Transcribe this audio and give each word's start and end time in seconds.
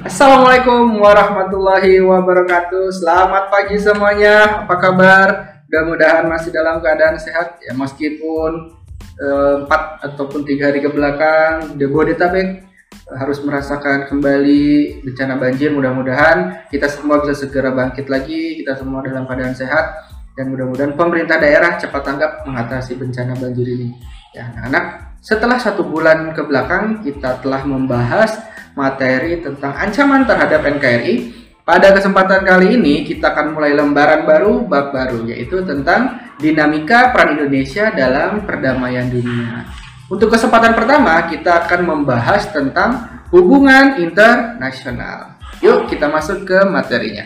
Assalamualaikum 0.00 0.96
warahmatullahi 0.96 2.00
wabarakatuh. 2.00 2.88
Selamat 2.88 3.52
pagi 3.52 3.76
semuanya. 3.76 4.64
Apa 4.64 4.80
kabar? 4.80 5.26
Mudah-mudahan 5.68 6.24
masih 6.24 6.48
dalam 6.48 6.80
keadaan 6.80 7.20
sehat 7.20 7.60
ya 7.60 7.76
meskipun 7.76 8.80
eh, 9.20 9.54
empat 9.60 10.00
ataupun 10.00 10.48
tiga 10.48 10.72
hari 10.72 10.80
ke 10.80 10.88
belakang 10.88 11.76
Jabodetabek 11.76 12.64
harus 13.12 13.44
merasakan 13.44 14.08
kembali 14.08 15.04
bencana 15.04 15.36
banjir. 15.36 15.68
Mudah-mudahan 15.68 16.64
kita 16.72 16.88
semua 16.88 17.20
bisa 17.20 17.36
segera 17.36 17.68
bangkit 17.68 18.08
lagi. 18.08 18.56
Kita 18.64 18.80
semua 18.80 19.04
dalam 19.04 19.28
keadaan 19.28 19.52
sehat 19.52 20.16
dan 20.32 20.48
mudah-mudahan 20.48 20.96
pemerintah 20.96 21.36
daerah 21.36 21.76
cepat 21.76 22.00
tanggap 22.00 22.48
mengatasi 22.48 22.96
bencana 22.96 23.36
banjir 23.36 23.68
ini. 23.68 23.92
Ya, 24.32 24.48
anak-anak, 24.48 24.84
setelah 25.20 25.60
satu 25.60 25.84
bulan 25.84 26.32
ke 26.32 26.40
belakang 26.40 27.04
kita 27.04 27.44
telah 27.44 27.68
membahas 27.68 28.48
materi 28.74 29.40
tentang 29.42 29.74
ancaman 29.74 30.26
terhadap 30.26 30.60
NKRI. 30.66 31.14
Pada 31.60 31.94
kesempatan 31.94 32.42
kali 32.42 32.74
ini 32.74 33.06
kita 33.06 33.30
akan 33.30 33.54
mulai 33.54 33.76
lembaran 33.76 34.26
baru, 34.26 34.66
bab 34.66 34.90
baru, 34.90 35.30
yaitu 35.30 35.62
tentang 35.62 36.18
dinamika 36.40 37.14
peran 37.14 37.38
Indonesia 37.38 37.94
dalam 37.94 38.42
perdamaian 38.42 39.06
dunia. 39.06 39.70
Untuk 40.10 40.34
kesempatan 40.34 40.74
pertama 40.74 41.30
kita 41.30 41.66
akan 41.66 41.80
membahas 41.86 42.50
tentang 42.50 43.22
hubungan 43.30 44.02
internasional. 44.02 45.38
Yuk 45.62 45.86
kita 45.86 46.10
masuk 46.10 46.42
ke 46.42 46.58
materinya. 46.66 47.22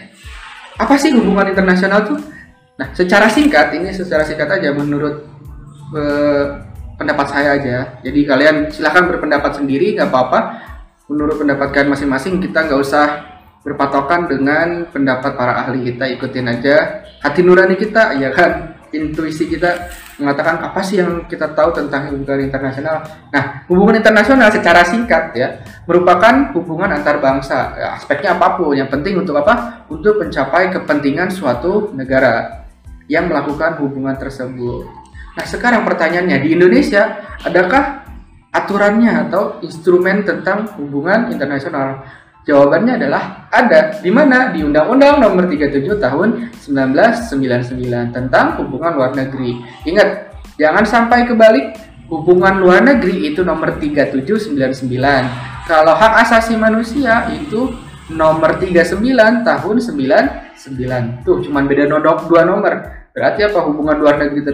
Apa 0.76 1.00
sih 1.00 1.14
hubungan 1.14 1.48
internasional 1.48 2.04
tuh? 2.04 2.20
Nah, 2.74 2.90
secara 2.92 3.30
singkat 3.30 3.72
ini 3.78 3.94
secara 3.94 4.26
singkat 4.26 4.50
aja 4.50 4.74
menurut 4.74 5.24
eh, 5.96 6.44
pendapat 6.98 7.26
saya 7.30 7.56
aja. 7.56 7.76
Jadi 8.02 8.20
kalian 8.26 8.68
silahkan 8.68 9.06
berpendapat 9.08 9.62
sendiri, 9.62 9.94
nggak 9.96 10.10
apa-apa 10.10 10.40
menurut 11.08 11.36
pendapat 11.36 11.68
kalian 11.72 11.92
masing-masing 11.92 12.40
kita 12.40 12.64
nggak 12.64 12.80
usah 12.80 13.06
berpatokan 13.64 14.28
dengan 14.28 14.88
pendapat 14.88 15.36
para 15.36 15.64
ahli 15.64 15.92
kita 15.92 16.04
ikutin 16.16 16.52
aja 16.52 17.04
hati 17.24 17.40
nurani 17.40 17.76
kita 17.80 18.16
ya 18.20 18.28
kan 18.32 18.76
intuisi 18.94 19.50
kita 19.50 19.90
mengatakan 20.22 20.62
apa 20.62 20.78
sih 20.78 21.02
yang 21.02 21.26
kita 21.26 21.50
tahu 21.50 21.74
tentang 21.74 22.14
hubungan 22.14 22.46
internasional. 22.46 23.02
Nah, 23.34 23.66
hubungan 23.66 23.98
internasional 23.98 24.46
secara 24.54 24.86
singkat 24.86 25.34
ya 25.34 25.58
merupakan 25.90 26.54
hubungan 26.54 26.94
antar 26.94 27.18
bangsa. 27.18 27.74
Ya, 27.74 27.98
aspeknya 27.98 28.38
apa 28.38 28.54
pun, 28.54 28.78
yang 28.78 28.86
penting 28.86 29.18
untuk 29.18 29.34
apa? 29.34 29.84
Untuk 29.90 30.22
mencapai 30.22 30.70
kepentingan 30.70 31.34
suatu 31.34 31.90
negara 31.90 32.62
yang 33.10 33.26
melakukan 33.26 33.82
hubungan 33.82 34.14
tersebut. 34.14 34.86
Nah, 35.34 35.44
sekarang 35.44 35.82
pertanyaannya 35.82 36.38
di 36.46 36.54
Indonesia 36.54 37.18
adakah 37.42 38.03
aturannya 38.54 39.26
atau 39.26 39.58
instrumen 39.66 40.22
tentang 40.22 40.70
hubungan 40.78 41.34
internasional? 41.34 42.06
Jawabannya 42.44 43.00
adalah 43.00 43.48
ada. 43.48 43.96
Di 44.04 44.12
mana? 44.12 44.52
Di 44.52 44.60
Undang-Undang 44.60 45.16
Nomor 45.16 45.48
37 45.48 45.96
Tahun 45.96 46.28
1999 46.60 48.12
tentang 48.12 48.60
hubungan 48.60 48.92
luar 49.00 49.16
negeri. 49.16 49.64
Ingat, 49.88 50.36
jangan 50.60 50.84
sampai 50.84 51.24
kebalik. 51.24 51.72
Hubungan 52.04 52.60
luar 52.60 52.84
negeri 52.84 53.32
itu 53.32 53.40
nomor 53.40 53.80
3799. 53.80 54.52
Kalau 55.64 55.96
hak 55.96 56.28
asasi 56.28 56.52
manusia 56.60 57.32
itu 57.32 57.72
nomor 58.12 58.60
39 58.60 59.00
tahun 59.40 59.76
99. 59.80 61.24
Tuh, 61.24 61.40
cuman 61.48 61.64
beda 61.64 61.88
nodok 61.88 62.28
dua 62.28 62.44
nomor. 62.44 62.76
Berarti 63.16 63.48
apa 63.48 63.64
hubungan 63.64 63.96
luar 63.96 64.20
negeri 64.20 64.44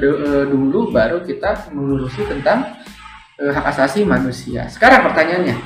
dulu 0.46 0.94
baru 0.94 1.26
kita 1.26 1.74
mengurusi 1.74 2.22
tentang 2.30 2.78
eh, 3.41 3.52
hak 3.52 3.64
asasi 3.72 4.05
manusia. 4.05 4.69
Sekarang 4.69 5.08
pertanyaannya, 5.08 5.56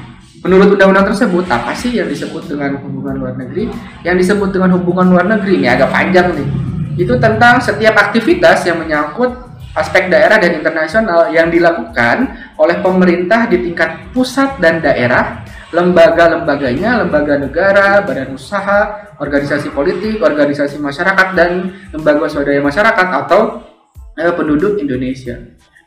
menurut 0.47 0.79
undang-undang 0.79 1.11
tersebut 1.11 1.45
apa 1.51 1.75
sih 1.75 1.99
yang 1.99 2.07
disebut 2.07 2.47
dengan 2.47 2.79
hubungan 2.79 3.19
luar 3.19 3.35
negeri? 3.35 3.67
Yang 4.07 4.17
disebut 4.25 4.55
dengan 4.55 4.79
hubungan 4.79 5.11
luar 5.11 5.27
negeri 5.27 5.59
ini 5.59 5.69
agak 5.69 5.91
panjang 5.91 6.31
nih. 6.33 6.49
Itu 6.95 7.19
tentang 7.19 7.59
setiap 7.59 7.99
aktivitas 7.99 8.63
yang 8.71 8.79
menyangkut 8.79 9.35
aspek 9.75 10.07
daerah 10.07 10.39
dan 10.39 10.55
internasional 10.55 11.35
yang 11.35 11.51
dilakukan 11.51 12.31
oleh 12.55 12.79
pemerintah 12.79 13.51
di 13.51 13.59
tingkat 13.59 14.15
pusat 14.15 14.63
dan 14.63 14.79
daerah, 14.79 15.43
lembaga-lembaganya, 15.75 17.03
lembaga 17.03 17.35
negara, 17.35 17.99
badan 18.07 18.39
usaha, 18.39 19.11
organisasi 19.19 19.75
politik, 19.75 20.23
organisasi 20.23 20.79
masyarakat 20.79 21.35
dan 21.35 21.75
lembaga 21.91 22.31
swadaya 22.31 22.63
masyarakat 22.63 23.07
atau 23.27 23.67
eh, 24.15 24.31
penduduk 24.31 24.79
Indonesia. 24.79 25.35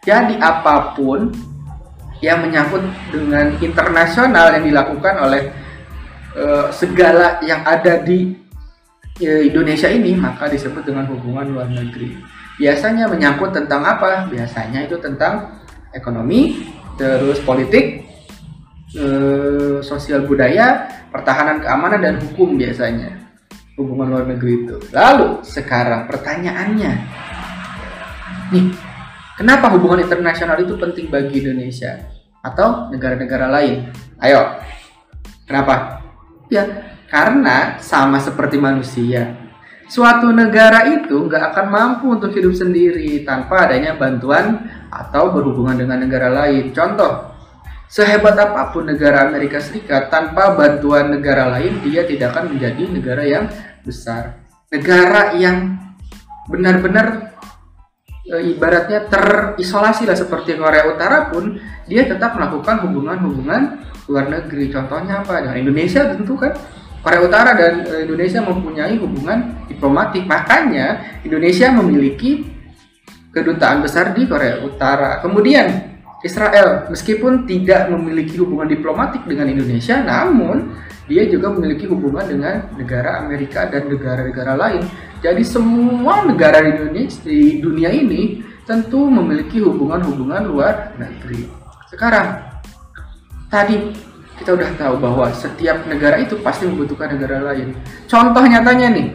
Jadi 0.04 0.36
apa 0.36 0.92
pun 0.92 1.32
yang 2.22 2.42
menyangkut 2.42 2.82
dengan 3.14 3.54
internasional 3.62 4.50
yang 4.58 4.66
dilakukan 4.66 5.16
oleh 5.22 5.44
uh, 6.34 6.68
segala 6.74 7.38
yang 7.46 7.62
ada 7.62 8.02
di 8.02 8.34
uh, 9.22 9.42
Indonesia 9.46 9.90
ini 9.90 10.18
maka 10.18 10.50
disebut 10.50 10.82
dengan 10.86 11.06
hubungan 11.10 11.54
luar 11.54 11.70
negeri. 11.70 12.18
Biasanya 12.58 13.06
menyangkut 13.06 13.54
tentang 13.54 13.86
apa? 13.86 14.26
Biasanya 14.26 14.90
itu 14.90 14.98
tentang 14.98 15.62
ekonomi, 15.94 16.66
terus 16.98 17.38
politik, 17.46 18.02
uh, 18.98 19.78
sosial 19.86 20.26
budaya, 20.26 20.90
pertahanan 21.14 21.62
keamanan 21.62 22.02
dan 22.02 22.16
hukum 22.18 22.58
biasanya 22.58 23.14
hubungan 23.78 24.10
luar 24.10 24.26
negeri 24.26 24.66
itu. 24.66 24.78
Lalu 24.90 25.46
sekarang 25.46 26.10
pertanyaannya, 26.10 26.92
nih 28.50 28.87
Kenapa 29.38 29.70
hubungan 29.70 30.02
internasional 30.02 30.58
itu 30.58 30.74
penting 30.82 31.14
bagi 31.14 31.46
Indonesia 31.46 32.10
atau 32.42 32.90
negara-negara 32.90 33.46
lain? 33.46 33.86
Ayo, 34.18 34.58
kenapa? 35.46 36.02
Ya, 36.50 36.66
karena 37.06 37.78
sama 37.78 38.18
seperti 38.18 38.58
manusia. 38.58 39.38
Suatu 39.86 40.34
negara 40.34 40.90
itu 40.90 41.30
nggak 41.30 41.54
akan 41.54 41.68
mampu 41.70 42.18
untuk 42.18 42.34
hidup 42.34 42.58
sendiri 42.58 43.22
tanpa 43.22 43.70
adanya 43.70 43.94
bantuan 43.94 44.74
atau 44.90 45.30
berhubungan 45.30 45.86
dengan 45.86 46.02
negara 46.02 46.34
lain. 46.34 46.74
Contoh, 46.74 47.30
sehebat 47.94 48.42
apa 48.42 48.74
pun 48.74 48.90
negara 48.90 49.30
Amerika 49.30 49.62
Serikat 49.62 50.10
tanpa 50.10 50.58
bantuan 50.58 51.14
negara 51.14 51.46
lain, 51.54 51.78
dia 51.86 52.10
tidak 52.10 52.34
akan 52.34 52.58
menjadi 52.58 52.84
negara 52.90 53.22
yang 53.22 53.46
besar. 53.86 54.50
Negara 54.74 55.38
yang 55.38 55.78
benar-benar 56.50 57.27
ibaratnya 58.28 59.08
terisolasi 59.08 60.04
lah 60.04 60.18
seperti 60.20 60.60
Korea 60.60 60.84
Utara 60.92 61.32
pun 61.32 61.56
dia 61.88 62.04
tetap 62.04 62.36
melakukan 62.36 62.84
hubungan-hubungan 62.84 63.88
luar 64.12 64.28
negeri. 64.28 64.68
Contohnya 64.68 65.24
apa? 65.24 65.48
Dengan 65.48 65.58
Indonesia 65.64 66.12
tentu 66.12 66.36
kan 66.36 66.52
Korea 67.00 67.24
Utara 67.24 67.56
dan 67.56 67.88
e, 67.88 68.04
Indonesia 68.04 68.44
mempunyai 68.44 69.00
hubungan 69.00 69.64
diplomatik. 69.72 70.28
Makanya 70.28 71.20
Indonesia 71.24 71.72
memiliki 71.72 72.44
kedutaan 73.32 73.80
besar 73.80 74.12
di 74.12 74.28
Korea 74.28 74.60
Utara. 74.60 75.24
Kemudian 75.24 75.87
Israel 76.26 76.90
meskipun 76.90 77.46
tidak 77.46 77.94
memiliki 77.94 78.42
hubungan 78.42 78.66
diplomatik 78.66 79.30
dengan 79.30 79.54
Indonesia, 79.54 80.02
namun 80.02 80.74
dia 81.06 81.30
juga 81.30 81.54
memiliki 81.54 81.86
hubungan 81.86 82.26
dengan 82.26 82.74
negara 82.74 83.22
Amerika 83.22 83.70
dan 83.70 83.86
negara-negara 83.86 84.58
lain. 84.58 84.82
Jadi 85.22 85.44
semua 85.46 86.26
negara 86.26 86.62
di 86.66 86.74
dunia, 86.74 87.06
di 87.22 87.40
dunia 87.62 87.90
ini 87.94 88.42
tentu 88.66 89.06
memiliki 89.08 89.62
hubungan-hubungan 89.62 90.42
luar 90.50 90.98
negeri. 91.00 91.48
Sekarang, 91.88 92.44
tadi 93.48 93.94
kita 94.42 94.54
udah 94.54 94.70
tahu 94.78 94.96
bahwa 95.00 95.32
setiap 95.32 95.86
negara 95.88 96.20
itu 96.22 96.38
pasti 96.44 96.68
membutuhkan 96.68 97.14
negara 97.16 97.54
lain. 97.54 97.74
Contoh 98.06 98.44
nyatanya 98.44 98.92
nih, 98.92 99.08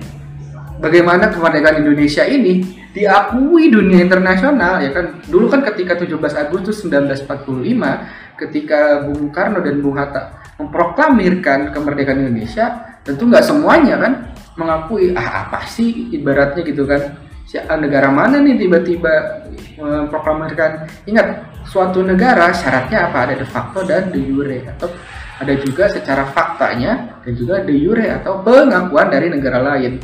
bagaimana 0.80 1.30
kemerdekaan 1.30 1.84
Indonesia 1.84 2.24
ini 2.26 2.81
diakui 2.92 3.72
dunia 3.72 4.04
internasional 4.04 4.84
ya 4.84 4.92
kan. 4.92 5.24
Dulu 5.24 5.48
kan 5.48 5.64
ketika 5.72 5.96
17 5.96 6.16
Agustus 6.36 6.84
1945 6.84 8.36
ketika 8.36 9.08
Bung 9.08 9.32
Karno 9.32 9.64
dan 9.64 9.80
Bung 9.80 9.96
Hatta 9.96 10.44
memproklamirkan 10.60 11.72
kemerdekaan 11.72 12.28
Indonesia 12.28 12.96
tentu 13.02 13.26
nggak 13.26 13.42
semuanya 13.42 13.96
kan 13.98 14.12
mengakui 14.54 15.16
ah 15.16 15.48
apa 15.48 15.64
sih 15.64 16.12
ibaratnya? 16.12 16.62
gitu 16.62 16.84
kan. 16.84 17.16
Negara 17.80 18.08
mana 18.08 18.40
nih 18.40 18.56
tiba-tiba 18.64 19.44
memproklamirkan? 19.76 20.88
Ingat 21.04 21.52
suatu 21.68 22.00
negara 22.00 22.48
syaratnya 22.52 23.12
apa? 23.12 23.28
Ada 23.28 23.34
de 23.40 23.46
facto 23.48 23.84
dan 23.84 24.08
de 24.08 24.20
jure 24.24 24.68
atau 24.72 24.88
ada 25.36 25.52
juga 25.60 25.90
secara 25.90 26.28
faktanya 26.32 27.20
dan 27.20 27.32
juga 27.36 27.60
de 27.60 27.74
jure 27.76 28.08
atau 28.08 28.40
pengakuan 28.40 29.12
dari 29.12 29.28
negara 29.28 29.60
lain. 29.60 30.00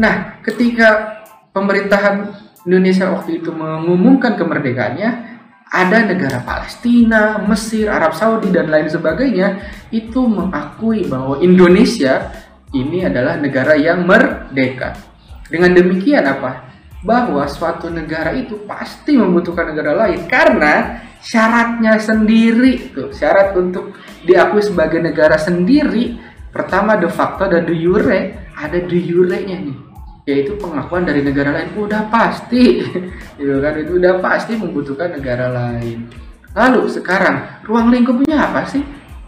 Nah 0.00 0.40
ketika 0.40 1.19
pemerintahan 1.52 2.30
Indonesia 2.66 3.08
waktu 3.10 3.40
itu 3.40 3.50
mengumumkan 3.50 4.36
kemerdekaannya 4.36 5.30
ada 5.70 5.98
negara 6.02 6.42
Palestina, 6.42 7.38
Mesir, 7.46 7.86
Arab 7.86 8.12
Saudi 8.18 8.50
dan 8.50 8.66
lain 8.66 8.90
sebagainya 8.90 9.62
itu 9.94 10.26
mengakui 10.26 11.06
bahwa 11.06 11.38
Indonesia 11.38 12.30
ini 12.74 13.06
adalah 13.06 13.38
negara 13.38 13.78
yang 13.78 14.02
merdeka. 14.02 14.98
Dengan 15.46 15.74
demikian 15.74 16.26
apa? 16.26 16.70
Bahwa 17.06 17.46
suatu 17.46 17.86
negara 17.86 18.34
itu 18.34 18.66
pasti 18.66 19.14
membutuhkan 19.14 19.70
negara 19.70 19.94
lain 20.06 20.26
karena 20.26 21.06
syaratnya 21.22 21.96
sendiri 22.02 22.90
tuh, 22.90 23.14
syarat 23.14 23.54
untuk 23.54 23.94
diakui 24.26 24.62
sebagai 24.62 24.98
negara 24.98 25.38
sendiri 25.38 26.30
Pertama 26.50 26.98
de 26.98 27.06
facto 27.06 27.46
dan 27.46 27.62
de 27.62 27.78
jure, 27.78 28.34
ada 28.58 28.74
de 28.74 28.98
jure-nya 28.98 29.54
nih 29.62 29.89
yaitu 30.30 30.54
pengakuan 30.54 31.02
dari 31.02 31.26
negara 31.26 31.50
lain. 31.50 31.74
Udah 31.74 32.06
pasti. 32.06 32.78
Gitu 33.40 33.56
kan 33.58 33.74
itu 33.74 33.98
udah 33.98 34.22
pasti 34.22 34.54
membutuhkan 34.54 35.18
negara 35.18 35.50
lain. 35.50 36.06
Lalu 36.54 36.86
sekarang 36.90 37.62
ruang 37.66 37.90
lingkupnya 37.90 38.50
apa 38.50 38.66
sih? 38.66 38.82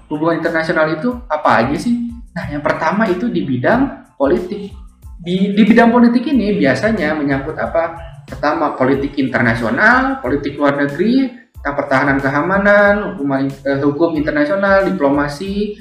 Hubungan 0.06 0.42
internasional 0.42 0.86
itu 0.94 1.10
apa 1.26 1.64
aja 1.64 1.76
sih? 1.78 2.12
Nah 2.34 2.44
yang 2.50 2.62
pertama 2.62 3.08
itu 3.08 3.26
di 3.30 3.42
bidang 3.42 4.14
politik. 4.18 4.74
Di, 5.22 5.54
di 5.54 5.62
bidang 5.62 5.94
politik 5.94 6.26
ini 6.28 6.58
biasanya 6.58 7.14
menyangkut 7.14 7.54
apa? 7.54 7.94
Pertama 8.26 8.74
politik 8.74 9.14
internasional 9.18 10.18
politik 10.18 10.58
luar 10.58 10.78
negeri 10.78 11.30
tentang 11.62 11.74
pertahanan 11.78 12.18
keamanan 12.18 12.94
hukum, 13.14 13.30
eh, 13.38 13.78
hukum 13.78 14.10
internasional 14.18 14.82
diplomasi 14.82 15.78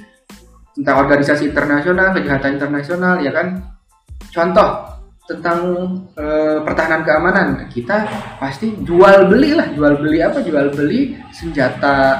tentang 0.77 1.01
organisasi 1.01 1.49
internasional 1.49 2.13
kejahatan 2.13 2.61
internasional 2.61 3.17
ya 3.17 3.33
kan? 3.33 3.65
Contoh 4.29 4.90
tentang 5.31 5.59
e, 6.11 6.25
pertahanan 6.67 7.01
keamanan. 7.07 7.47
Kita 7.71 8.03
pasti 8.35 8.75
jual 8.83 9.31
beli 9.31 9.55
lah. 9.55 9.71
Jual 9.71 9.95
beli 10.03 10.19
apa? 10.19 10.43
Jual 10.43 10.75
beli 10.75 11.15
senjata. 11.31 12.19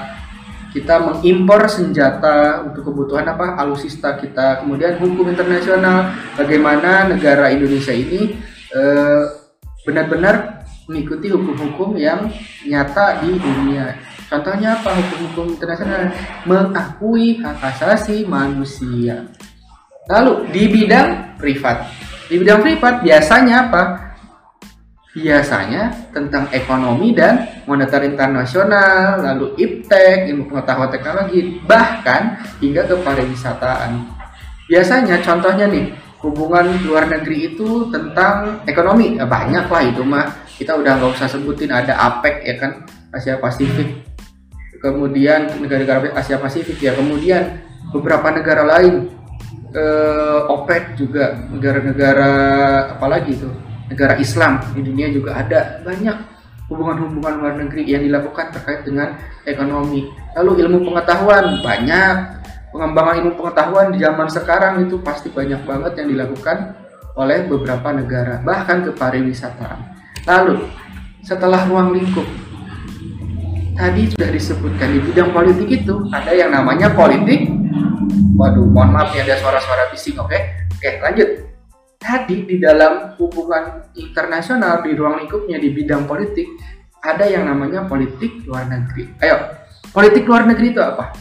Kita 0.71 1.03
mengimpor 1.03 1.67
senjata 1.67 2.63
untuk 2.63 2.87
kebutuhan 2.87 3.27
apa? 3.27 3.59
Alusista 3.59 4.15
kita. 4.15 4.63
Kemudian 4.63 4.95
hukum 5.03 5.27
internasional. 5.27 6.15
Bagaimana 6.39 7.11
negara 7.11 7.51
Indonesia 7.51 7.91
ini 7.91 8.39
benar 8.71 10.07
benar-benar 10.07 10.63
mengikuti 10.87 11.27
hukum-hukum 11.27 11.99
yang 11.99 12.31
nyata 12.63 13.19
di 13.19 13.35
dunia. 13.35 13.99
Contohnya 14.31 14.79
apa? 14.79 14.95
Hukum-hukum 14.95 15.59
internasional. 15.59 16.07
Mengakui 16.47 17.43
hak 17.43 17.59
asasi 17.59 18.23
manusia. 18.23 19.27
Lalu 20.07 20.47
di 20.55 20.63
bidang 20.71 21.35
privat 21.35 21.83
di 22.31 22.39
bidang 22.39 22.63
privat 22.63 23.03
biasanya 23.03 23.67
apa? 23.67 23.83
Biasanya 25.11 26.15
tentang 26.15 26.47
ekonomi 26.55 27.11
dan 27.11 27.43
moneter 27.67 28.07
internasional, 28.07 29.19
lalu 29.19 29.59
iptek, 29.59 30.31
ilmu 30.31 30.47
pengetahuan 30.47 30.87
teknologi, 30.87 31.59
bahkan 31.67 32.39
hingga 32.63 32.87
ke 32.87 32.95
pariwisataan. 33.03 34.07
Biasanya 34.71 35.19
contohnya 35.19 35.67
nih, 35.67 35.91
hubungan 36.23 36.71
luar 36.87 37.11
negeri 37.11 37.51
itu 37.51 37.91
tentang 37.91 38.63
ekonomi. 38.63 39.19
Ya 39.19 39.27
banyak 39.27 39.67
lah 39.67 39.83
itu 39.83 39.99
mah. 40.07 40.47
Kita 40.55 40.79
udah 40.79 41.03
nggak 41.03 41.11
usah 41.19 41.27
sebutin 41.27 41.75
ada 41.75 41.99
APEC 41.99 42.47
ya 42.47 42.55
kan? 42.55 42.87
Asia 43.11 43.35
Pasifik. 43.35 44.07
Kemudian 44.79 45.59
negara-negara 45.59 46.15
Asia 46.15 46.39
Pasifik 46.39 46.79
ya. 46.79 46.95
Kemudian 46.95 47.59
beberapa 47.91 48.31
negara 48.31 48.63
lain 48.63 49.11
eh, 49.71 50.39
OPEC 50.51 50.99
juga 50.99 51.47
negara-negara 51.49 52.31
apalagi 52.97 53.39
itu 53.39 53.49
negara 53.91 54.15
Islam 54.19 54.63
di 54.71 54.81
dunia 54.83 55.11
juga 55.11 55.35
ada 55.35 55.83
banyak 55.83 56.17
hubungan-hubungan 56.71 57.33
luar 57.43 57.53
negeri 57.59 57.83
yang 57.83 58.03
dilakukan 58.07 58.55
terkait 58.55 58.87
dengan 58.87 59.19
ekonomi. 59.43 60.07
Lalu 60.39 60.63
ilmu 60.63 60.87
pengetahuan 60.87 61.59
banyak 61.59 62.15
pengembangan 62.71 63.15
ilmu 63.19 63.33
pengetahuan 63.35 63.91
di 63.91 63.99
zaman 63.99 64.27
sekarang 64.31 64.73
itu 64.87 64.95
pasti 65.03 65.27
banyak 65.27 65.59
banget 65.67 65.99
yang 65.99 66.07
dilakukan 66.15 66.79
oleh 67.19 67.43
beberapa 67.43 67.91
negara 67.91 68.39
bahkan 68.39 68.87
ke 68.87 68.95
pariwisata. 68.95 69.75
Lalu 70.23 70.63
setelah 71.27 71.67
ruang 71.67 71.91
lingkup 71.91 72.23
tadi 73.75 74.07
sudah 74.15 74.29
disebutkan 74.31 74.87
di 74.95 74.99
bidang 75.03 75.35
politik 75.35 75.67
itu 75.67 75.95
ada 76.15 76.31
yang 76.31 76.55
namanya 76.55 76.95
politik 76.95 77.60
Waduh, 78.37 78.67
mohon 78.67 78.95
maaf 78.95 79.11
ya 79.11 79.27
ada 79.27 79.35
suara-suara 79.39 79.91
bising, 79.91 80.15
oke? 80.19 80.31
Okay? 80.31 80.41
Oke, 80.77 80.89
lanjut. 81.03 81.29
Tadi 82.01 82.37
di 82.49 82.57
dalam 82.57 83.13
hubungan 83.21 83.93
internasional 83.93 84.81
di 84.81 84.97
ruang 84.97 85.21
lingkupnya 85.21 85.61
di 85.61 85.69
bidang 85.69 86.09
politik 86.09 86.49
ada 87.01 87.29
yang 87.29 87.45
namanya 87.45 87.85
politik 87.85 88.41
luar 88.49 88.65
negeri. 88.65 89.09
Ayo, 89.21 89.37
politik 89.93 90.25
luar 90.25 90.49
negeri 90.49 90.73
itu 90.73 90.81
apa? 90.81 91.13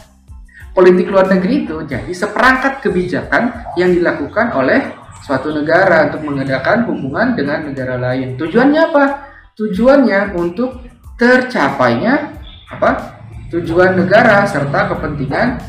Politik 0.71 1.11
luar 1.11 1.27
negeri 1.27 1.67
itu 1.67 1.75
jadi 1.85 2.09
seperangkat 2.09 2.79
kebijakan 2.81 3.75
yang 3.75 3.91
dilakukan 3.91 4.55
oleh 4.55 4.79
suatu 5.21 5.53
negara 5.53 6.09
untuk 6.09 6.25
mengadakan 6.25 6.89
hubungan 6.89 7.37
dengan 7.37 7.69
negara 7.69 7.99
lain. 7.99 8.39
Tujuannya 8.39 8.81
apa? 8.89 9.05
Tujuannya 9.53 10.33
untuk 10.33 10.81
tercapainya 11.19 12.33
apa? 12.71 13.21
Tujuan 13.51 13.99
negara 13.99 14.47
serta 14.47 14.89
kepentingan 14.95 15.59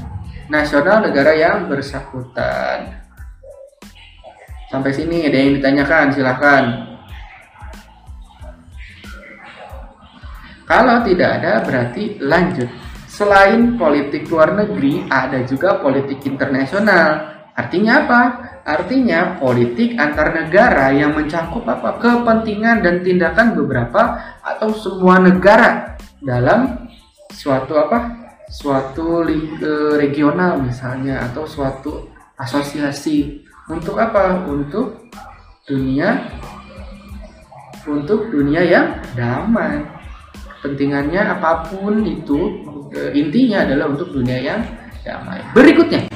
nasional 0.52 1.00
negara 1.00 1.32
yang 1.32 1.64
bersangkutan. 1.64 3.00
Sampai 4.68 4.92
sini 4.92 5.24
ada 5.24 5.36
yang 5.40 5.56
ditanyakan, 5.56 6.12
silahkan. 6.12 6.64
Kalau 10.68 11.00
tidak 11.04 11.40
ada 11.40 11.64
berarti 11.64 12.20
lanjut. 12.20 12.68
Selain 13.08 13.76
politik 13.76 14.24
luar 14.32 14.56
negeri, 14.56 15.04
ada 15.08 15.44
juga 15.44 15.80
politik 15.80 16.24
internasional. 16.24 17.32
Artinya 17.52 18.08
apa? 18.08 18.22
Artinya 18.64 19.36
politik 19.36 20.00
antar 20.00 20.32
negara 20.32 20.88
yang 20.96 21.12
mencakup 21.12 21.68
apa? 21.68 22.00
Kepentingan 22.00 22.80
dan 22.80 23.04
tindakan 23.04 23.52
beberapa 23.52 24.16
atau 24.40 24.72
semua 24.72 25.20
negara 25.20 26.00
dalam 26.24 26.88
suatu 27.28 27.76
apa? 27.76 28.21
Suatu 28.52 29.24
regional 29.96 30.60
misalnya 30.60 31.24
atau 31.24 31.48
suatu 31.48 32.12
asosiasi 32.36 33.40
untuk 33.72 33.96
apa? 33.96 34.44
Untuk 34.44 35.08
dunia 35.64 36.28
untuk 37.88 38.28
dunia 38.28 38.60
yang 38.60 39.00
damai. 39.16 39.80
Kepentingannya 40.60 41.32
apa 41.32 41.72
pun 41.72 42.04
itu 42.04 42.62
intinya 43.16 43.64
adalah 43.64 43.90
untuk 43.90 44.12
dunia 44.12 44.38
yang 44.38 44.60
damai. 45.02 45.40
Berikutnya 45.56 46.06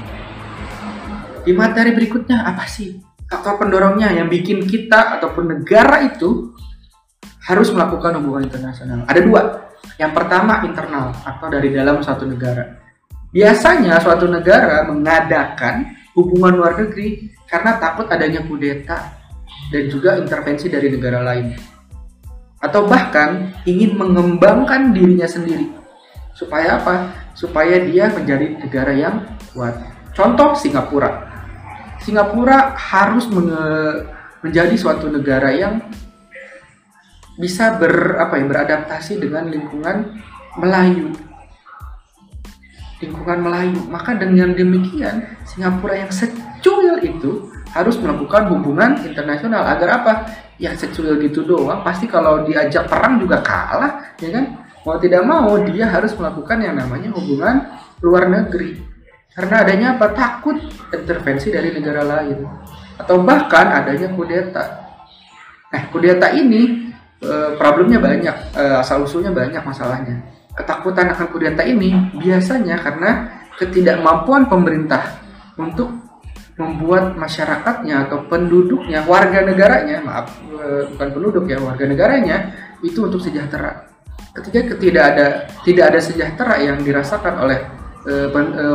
di 1.47 1.55
materi 1.55 1.95
berikutnya 1.95 2.43
apa 2.43 2.67
sih 2.67 2.99
faktor 3.31 3.63
pendorongnya 3.63 4.11
yang 4.11 4.27
bikin 4.27 4.67
kita 4.67 5.19
ataupun 5.19 5.55
negara 5.55 6.03
itu 6.03 6.56
harus 7.47 7.71
melakukan 7.71 8.19
hubungan 8.19 8.51
internasional? 8.51 9.07
Ada 9.07 9.21
dua. 9.23 9.43
Yang 9.97 10.13
pertama 10.19 10.67
internal 10.67 11.15
atau 11.23 11.47
dari 11.47 11.71
dalam 11.71 12.03
suatu 12.03 12.27
negara. 12.27 12.83
Biasanya 13.31 14.03
suatu 14.03 14.27
negara 14.27 14.83
mengadakan 14.89 15.95
hubungan 16.19 16.59
luar 16.59 16.75
negeri 16.81 17.31
karena 17.47 17.79
takut 17.79 18.11
adanya 18.11 18.43
kudeta 18.43 19.15
dan 19.71 19.83
juga 19.87 20.19
intervensi 20.19 20.67
dari 20.67 20.91
negara 20.91 21.23
lain. 21.23 21.55
Atau 22.59 22.89
bahkan 22.91 23.55
ingin 23.69 23.95
mengembangkan 23.95 24.91
dirinya 24.91 25.29
sendiri. 25.29 25.71
Supaya 26.35 26.83
apa? 26.83 27.15
Supaya 27.33 27.79
dia 27.85 28.11
menjadi 28.11 28.59
negara 28.59 28.93
yang 28.93 29.23
kuat. 29.55 29.77
Contoh 30.17 30.57
Singapura. 30.57 31.29
Singapura 32.01 32.73
harus 32.77 33.29
menjadi 33.29 34.75
suatu 34.77 35.09
negara 35.13 35.53
yang 35.53 35.81
bisa 37.37 37.77
ber 37.77 38.17
apa 38.17 38.41
ya 38.41 38.45
beradaptasi 38.49 39.21
dengan 39.21 39.49
lingkungan 39.53 40.21
Melayu. 40.57 41.13
Lingkungan 43.05 43.39
Melayu. 43.45 43.81
Maka 43.93 44.17
dengan 44.17 44.57
demikian 44.57 45.37
Singapura 45.45 46.01
yang 46.01 46.13
secuil 46.13 46.97
itu 47.05 47.53
harus 47.77 48.01
melakukan 48.01 48.49
hubungan 48.49 48.97
internasional. 49.05 49.69
Agar 49.69 50.01
apa? 50.01 50.13
Yang 50.57 50.89
secuil 50.89 51.21
gitu 51.21 51.45
doang 51.45 51.85
pasti 51.85 52.09
kalau 52.09 52.49
diajak 52.49 52.89
perang 52.89 53.21
juga 53.21 53.45
kalah 53.45 54.17
ya 54.17 54.33
kan? 54.33 54.65
Mau 54.89 54.97
tidak 54.97 55.23
mau 55.27 55.61
dia 55.67 55.91
harus 55.93 56.17
melakukan 56.17 56.63
yang 56.63 56.79
namanya 56.79 57.13
hubungan 57.13 57.69
luar 58.01 58.33
negeri. 58.33 58.81
Karena 59.37 59.61
adanya 59.61 59.87
apa? 60.01 60.17
Takut 60.17 60.57
intervensi 60.89 61.53
dari 61.53 61.69
negara 61.69 62.01
lain. 62.01 62.41
Atau 62.97 63.21
bahkan 63.21 63.69
adanya 63.77 64.09
kudeta. 64.17 64.65
Nah 65.69 65.83
kudeta 65.93 66.33
ini 66.33 66.86
Eh, 67.17 67.51
problemnya 67.57 67.97
banyak, 67.97 68.53
uh, 68.53 68.85
asal 68.85 69.01
usulnya 69.09 69.33
banyak 69.33 69.65
masalahnya. 69.65 70.21
Ketakutan 70.53 71.09
akan 71.17 71.33
kudeta 71.33 71.65
ini 71.65 72.13
biasanya 72.13 72.77
karena 72.77 73.41
ketidakmampuan 73.57 74.45
pemerintah 74.53 75.17
untuk 75.57 75.97
membuat 76.61 77.17
masyarakatnya 77.17 78.05
atau 78.05 78.21
penduduknya, 78.29 79.01
warga 79.09 79.49
negaranya, 79.49 80.05
maaf, 80.05 80.29
uh, 80.61 80.93
bukan 80.93 81.09
penduduk 81.17 81.49
ya, 81.49 81.57
warga 81.57 81.89
negaranya 81.89 82.53
itu 82.85 83.09
untuk 83.09 83.25
sejahtera. 83.25 83.89
Ketika 84.37 84.77
tidak 84.77 85.05
ada 85.17 85.27
tidak 85.65 85.85
ada 85.97 86.01
sejahtera 86.05 86.61
yang 86.61 86.85
dirasakan 86.85 87.41
oleh 87.41 87.65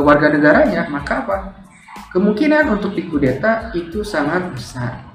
warga 0.02 0.28
negaranya, 0.28 0.90
maka 0.92 1.24
apa? 1.24 1.38
Kemungkinan 2.10 2.68
untuk 2.74 2.98
dikudeta 2.98 3.70
itu 3.78 4.02
sangat 4.04 4.50
besar. 4.52 5.11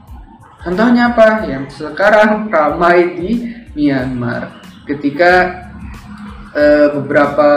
Contohnya 0.66 1.14
apa? 1.14 1.46
Yang 1.46 1.78
sekarang 1.78 2.50
ramai 2.50 3.14
di 3.14 3.30
Myanmar. 3.78 4.50
Ketika 4.82 5.62
uh, 6.50 6.90
beberapa 6.98 7.50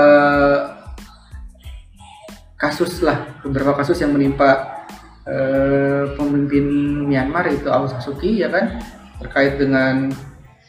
kasus 2.54 3.02
lah 3.02 3.42
beberapa 3.42 3.74
kasus 3.74 3.98
yang 3.98 4.14
menimpa 4.14 4.86
uh, 5.26 6.14
pemimpin 6.14 6.70
Myanmar 7.10 7.50
itu 7.50 7.66
Aung 7.74 7.90
San 7.90 7.98
Suu 7.98 8.14
Kyi 8.14 8.46
ya 8.46 8.54
kan? 8.54 8.78
Terkait 9.26 9.58
dengan 9.58 10.14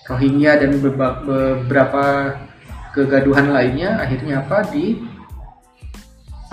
Rohingya 0.09 0.65
dan 0.65 0.81
beberapa 0.81 2.35
kegaduhan 2.97 3.53
lainnya 3.53 4.01
akhirnya 4.01 4.41
apa? 4.41 4.65
Di 4.65 4.97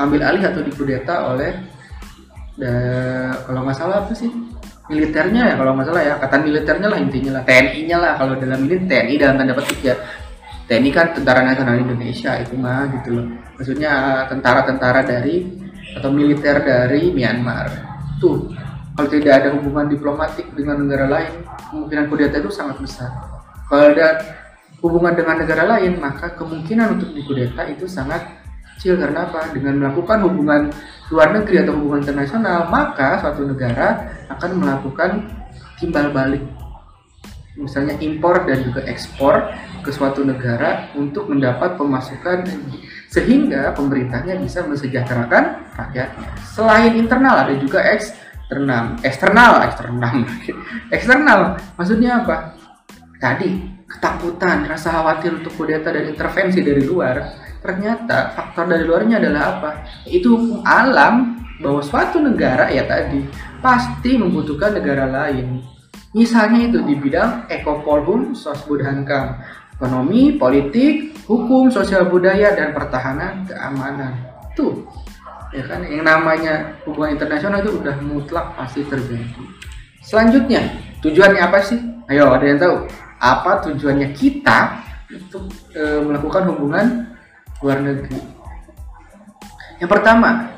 ambil 0.04 0.20
alih 0.20 0.52
atau 0.52 0.62
dikudeta 0.68 1.32
oleh 1.32 1.64
da, 2.60 2.72
kalau 3.48 3.64
nggak 3.64 3.78
salah 3.80 4.04
apa 4.04 4.12
sih 4.12 4.30
militernya 4.88 5.42
ya 5.52 5.56
kalau 5.60 5.72
nggak 5.76 5.88
salah 5.88 6.04
ya. 6.04 6.14
Kata 6.20 6.36
militernya 6.42 6.88
lah 6.88 7.00
intinya 7.00 7.32
lah. 7.40 7.44
TNI-nya 7.44 7.98
lah 8.00 8.12
kalau 8.20 8.34
dalam 8.36 8.60
ini 8.66 8.76
TNI 8.88 9.14
dalam 9.20 9.36
tanda 9.40 9.54
petik 9.56 9.80
ya. 9.84 9.96
TNI 10.68 10.90
kan 10.92 11.16
Tentara 11.16 11.42
Nasional 11.48 11.80
Indonesia 11.80 12.32
itu 12.40 12.54
mah 12.60 12.92
gitu 13.00 13.10
loh. 13.16 13.26
Maksudnya 13.56 13.92
tentara-tentara 14.28 15.02
dari 15.08 15.48
atau 15.96 16.10
militer 16.12 16.60
dari 16.62 17.10
Myanmar. 17.16 17.72
Tuh 18.20 18.52
kalau 18.98 19.10
tidak 19.14 19.46
ada 19.46 19.50
hubungan 19.54 19.88
diplomatik 19.88 20.52
dengan 20.58 20.84
negara 20.84 21.06
lain 21.08 21.46
kemungkinan 21.72 22.06
kudeta 22.10 22.42
itu 22.42 22.52
sangat 22.52 22.82
besar. 22.82 23.10
Kalau 23.68 23.94
ada 23.94 24.20
hubungan 24.82 25.14
dengan 25.18 25.42
negara 25.42 25.64
lain 25.66 25.98
maka 25.98 26.38
kemungkinan 26.38 26.98
untuk 27.00 27.10
dikudeta 27.14 27.66
itu 27.66 27.90
sangat 27.90 28.22
kecil 28.78 29.02
karena 29.02 29.26
apa? 29.26 29.50
Dengan 29.50 29.82
melakukan 29.82 30.22
hubungan 30.30 30.62
luar 31.10 31.34
negeri 31.34 31.66
atau 31.66 31.74
hubungan 31.74 32.06
internasional, 32.06 32.70
maka 32.70 33.18
suatu 33.18 33.42
negara 33.42 34.14
akan 34.30 34.52
melakukan 34.62 35.26
timbal 35.82 36.14
balik. 36.14 36.46
Misalnya 37.58 37.98
impor 37.98 38.46
dan 38.46 38.62
juga 38.62 38.86
ekspor 38.86 39.50
ke 39.82 39.90
suatu 39.90 40.22
negara 40.22 40.94
untuk 40.94 41.26
mendapat 41.26 41.74
pemasukan 41.74 42.46
sehingga 43.10 43.74
pemerintahnya 43.74 44.38
bisa 44.38 44.62
mensejahterakan 44.62 45.74
rakyatnya. 45.74 46.30
Selain 46.46 46.94
internal 46.94 47.50
ada 47.50 47.58
juga 47.58 47.82
eksternal, 47.82 49.02
eksternal, 49.02 49.52
eksternal, 49.66 50.16
eksternal. 50.96 51.40
Maksudnya 51.82 52.22
apa? 52.22 52.54
Tadi 53.18 53.50
ketakutan, 53.90 54.70
rasa 54.70 54.94
khawatir 54.94 55.42
untuk 55.42 55.58
kudeta 55.58 55.90
dan 55.90 56.06
intervensi 56.14 56.62
dari 56.62 56.86
luar 56.86 57.47
ternyata 57.68 58.32
faktor 58.32 58.72
dari 58.72 58.88
luarnya 58.88 59.20
adalah 59.20 59.60
apa? 59.60 59.72
Itu 60.08 60.40
hukum 60.40 60.64
alam 60.64 61.44
bahwa 61.60 61.84
suatu 61.84 62.24
negara 62.24 62.72
ya 62.72 62.88
tadi 62.88 63.28
pasti 63.60 64.16
membutuhkan 64.16 64.80
negara 64.80 65.04
lain. 65.10 65.60
Misalnya 66.16 66.72
itu 66.72 66.80
di 66.88 66.96
bidang 66.96 67.52
ekopolhum, 67.52 68.32
sosbudhankam, 68.32 69.44
ekonomi, 69.76 70.40
politik, 70.40 71.14
hukum, 71.28 71.70
sosial 71.70 72.08
budaya, 72.08 72.56
dan 72.56 72.72
pertahanan, 72.72 73.44
keamanan. 73.46 74.16
Tuh, 74.56 74.88
ya 75.52 75.62
kan 75.68 75.84
yang 75.86 76.08
namanya 76.08 76.80
hubungan 76.88 77.20
internasional 77.20 77.62
itu 77.62 77.78
udah 77.78 77.96
mutlak 78.02 78.56
pasti 78.56 78.82
terjadi. 78.88 79.44
Selanjutnya, 80.02 80.64
tujuannya 81.04 81.42
apa 81.44 81.60
sih? 81.60 81.78
Ayo, 82.08 82.32
ada 82.32 82.46
yang 82.48 82.58
tahu? 82.58 82.76
Apa 83.20 83.60
tujuannya 83.68 84.16
kita 84.16 84.80
untuk 85.12 85.52
e, 85.76 85.84
melakukan 86.02 86.48
hubungan 86.54 87.17
luar 87.62 87.82
negeri. 87.82 88.20
Yang 89.78 89.90
pertama, 89.94 90.58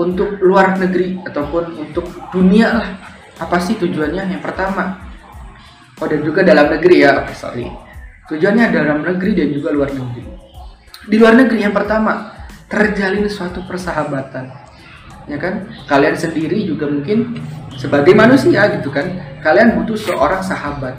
untuk 0.00 0.40
luar 0.40 0.80
negeri 0.80 1.20
ataupun 1.22 1.76
untuk 1.76 2.06
dunia 2.32 2.68
lah. 2.72 2.90
Apa 3.40 3.56
sih 3.60 3.76
tujuannya? 3.76 4.36
Yang 4.36 4.42
pertama, 4.44 5.00
oh 5.96 6.06
dan 6.08 6.20
juga 6.24 6.40
dalam 6.44 6.68
negeri 6.72 7.04
ya, 7.04 7.24
oke 7.24 7.32
sorry. 7.36 7.68
Tujuannya 8.28 8.72
dalam 8.72 9.02
negeri 9.02 9.32
dan 9.36 9.48
juga 9.52 9.68
luar 9.74 9.90
negeri. 9.92 10.24
Di 11.08 11.16
luar 11.16 11.34
negeri 11.34 11.64
yang 11.64 11.74
pertama, 11.74 12.32
terjalin 12.68 13.26
suatu 13.26 13.64
persahabatan. 13.64 14.46
Ya 15.26 15.38
kan? 15.40 15.66
Kalian 15.88 16.16
sendiri 16.16 16.68
juga 16.68 16.86
mungkin 16.86 17.38
sebagai 17.74 18.12
manusia 18.12 18.66
gitu 18.76 18.92
kan, 18.92 19.08
kalian 19.40 19.80
butuh 19.80 19.96
seorang 19.96 20.44
sahabat. 20.44 20.94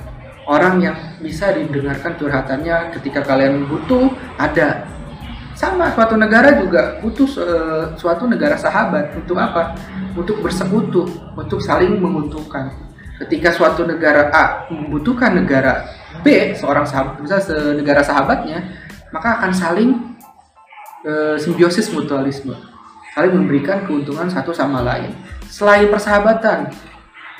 Orang 0.49 0.81
yang 0.81 0.97
bisa 1.21 1.53
didengarkan 1.53 2.17
curhatannya 2.17 2.97
ketika 2.97 3.21
kalian 3.21 3.69
butuh 3.69 4.09
ada 4.35 4.89
sama 5.61 5.93
suatu 5.93 6.17
negara 6.17 6.57
juga 6.57 6.97
butuh 7.05 7.29
uh, 7.37 7.85
suatu 7.93 8.25
negara 8.25 8.57
sahabat 8.57 9.13
untuk 9.13 9.37
apa? 9.37 9.77
Untuk 10.17 10.41
bersekutu, 10.41 11.05
untuk 11.37 11.61
saling 11.61 12.01
menguntungkan. 12.01 12.73
Ketika 13.21 13.53
suatu 13.53 13.85
negara 13.85 14.33
A 14.33 14.65
membutuhkan 14.73 15.37
negara 15.37 15.85
B, 16.25 16.57
seorang 16.57 16.89
sahabat, 16.89 17.21
misalnya 17.21 17.77
negara 17.77 18.01
sahabatnya, 18.01 18.57
maka 19.13 19.37
akan 19.37 19.51
saling 19.53 19.89
uh, 21.05 21.37
simbiosis 21.37 21.93
mutualisme, 21.93 22.57
saling 23.13 23.29
memberikan 23.37 23.85
keuntungan 23.85 24.25
satu 24.33 24.49
sama 24.49 24.81
lain. 24.81 25.13
Selain 25.45 25.85
persahabatan, 25.93 26.73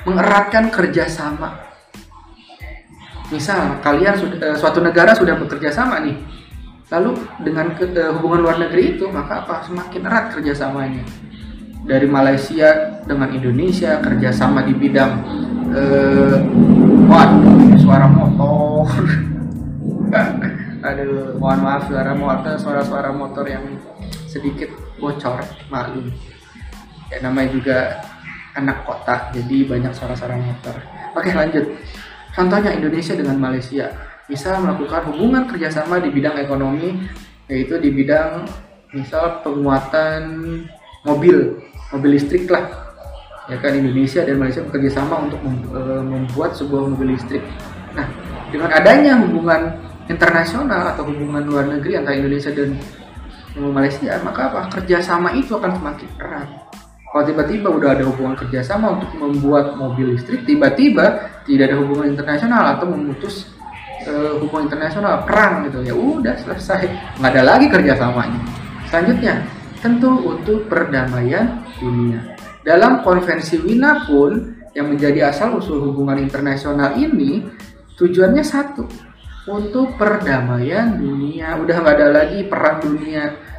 mengeratkan 0.06 0.70
kerjasama. 0.70 1.58
Misal 3.34 3.82
kalian 3.82 4.14
uh, 4.38 4.54
suatu 4.54 4.78
negara 4.78 5.10
sudah 5.18 5.34
bekerja 5.34 5.74
sama 5.74 5.98
nih 5.98 6.31
Lalu 6.92 7.16
dengan 7.40 7.72
ke, 7.72 7.88
uh, 7.96 8.12
hubungan 8.20 8.44
luar 8.44 8.56
negeri 8.60 9.00
itu 9.00 9.08
maka 9.08 9.48
apa? 9.48 9.64
Semakin 9.64 10.04
erat 10.04 10.36
kerjasamanya. 10.36 11.04
Dari 11.88 12.04
Malaysia 12.04 13.00
dengan 13.08 13.32
Indonesia 13.32 13.98
kerjasama 14.04 14.68
di 14.68 14.76
bidang 14.76 15.12
uh, 15.72 16.36
suara 17.80 18.06
motor. 18.06 18.92
Aduh 20.82 21.38
mohon 21.40 21.60
maaf 21.64 21.88
suara 21.88 22.12
motor 22.12 22.58
suara-suara 22.60 23.10
motor 23.14 23.48
yang 23.48 23.64
sedikit 24.28 24.68
bocor 25.00 25.40
maklum. 25.72 26.12
Ya 27.08 27.24
namanya 27.24 27.48
juga 27.56 27.78
anak 28.52 28.84
kota 28.84 29.32
jadi 29.32 29.64
banyak 29.64 29.92
suara-suara 29.96 30.36
motor. 30.36 30.76
Oke 31.16 31.32
lanjut. 31.32 31.72
Contohnya 32.32 32.72
Indonesia 32.72 33.16
dengan 33.16 33.36
Malaysia 33.40 34.11
bisa 34.30 34.54
melakukan 34.62 35.10
hubungan 35.10 35.50
kerjasama 35.50 35.98
di 35.98 36.10
bidang 36.14 36.38
ekonomi 36.38 37.02
yaitu 37.50 37.76
di 37.82 37.90
bidang 37.90 38.46
misal 38.94 39.42
penguatan 39.42 40.22
mobil 41.02 41.58
mobil 41.90 42.10
listrik 42.14 42.46
lah. 42.46 42.94
Ya 43.50 43.58
kan 43.58 43.74
Indonesia 43.74 44.22
dan 44.22 44.38
Malaysia 44.38 44.62
bekerja 44.62 45.02
sama 45.02 45.26
untuk 45.26 45.42
e, 45.42 45.80
membuat 46.06 46.54
sebuah 46.54 46.94
mobil 46.94 47.18
listrik. 47.18 47.42
Nah 47.98 48.06
dengan 48.54 48.70
adanya 48.70 49.18
hubungan 49.18 49.82
internasional 50.06 50.94
atau 50.94 51.02
hubungan 51.10 51.42
luar 51.42 51.66
negeri 51.66 51.98
antara 51.98 52.14
Indonesia 52.16 52.54
dan 52.54 52.78
Malaysia 53.58 54.16
maka 54.22 54.48
apa? 54.48 54.60
Kerjasama 54.80 55.34
itu 55.36 55.52
akan 55.58 55.76
semakin 55.76 56.08
erat. 56.22 56.48
Kalau 57.12 57.24
tiba-tiba 57.28 57.68
udah 57.68 57.92
ada 57.92 58.04
hubungan 58.08 58.32
kerjasama 58.32 58.96
untuk 58.96 59.12
membuat 59.20 59.76
mobil 59.76 60.16
listrik 60.16 60.48
tiba-tiba 60.48 61.28
tidak 61.44 61.68
ada 61.68 61.76
hubungan 61.82 62.16
internasional 62.16 62.72
atau 62.72 62.88
memutus 62.88 63.52
uh, 64.06 64.38
hukum 64.40 64.66
internasional 64.66 65.22
perang 65.26 65.66
gitu. 65.68 65.82
Ya 65.84 65.94
udah 65.94 66.34
selesai. 66.38 66.88
Nggak 67.18 67.30
ada 67.38 67.42
lagi 67.42 67.66
kerjasamanya. 67.70 68.40
Selanjutnya 68.88 69.34
tentu 69.82 70.10
untuk 70.22 70.70
perdamaian 70.70 71.64
dunia. 71.82 72.38
Dalam 72.62 73.02
konvensi 73.02 73.58
Wina 73.58 74.06
pun 74.06 74.54
yang 74.72 74.88
menjadi 74.88 75.28
asal 75.34 75.58
usul 75.58 75.82
hubungan 75.90 76.16
internasional 76.22 76.94
ini 76.94 77.42
tujuannya 77.98 78.44
satu 78.46 78.86
untuk 79.50 79.98
perdamaian 79.98 80.94
dunia. 80.96 81.58
Udah 81.58 81.76
nggak 81.82 81.96
ada 81.98 82.08
lagi 82.22 82.46
perang 82.46 82.78
dunia. 82.78 83.50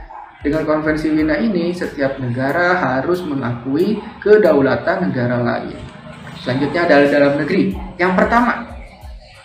Dengan 0.44 0.68
konvensi 0.68 1.08
Wina 1.08 1.40
ini 1.40 1.72
setiap 1.72 2.20
negara 2.20 2.76
harus 2.76 3.24
mengakui 3.24 4.00
kedaulatan 4.20 5.08
negara 5.08 5.40
lain. 5.40 5.80
Selanjutnya 6.44 6.84
adalah 6.84 7.08
dalam 7.08 7.34
negeri. 7.40 7.64
Yang 7.96 8.12
pertama 8.20 8.73